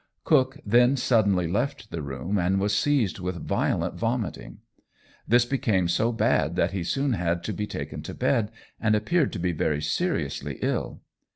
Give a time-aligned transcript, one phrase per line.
[0.23, 4.61] Cook then suddenly left the room, and was seized with violent vomiting.
[5.27, 9.31] This became so bad that he soon had to be taken to bed, and appeared
[9.33, 11.03] to be very seriously ill.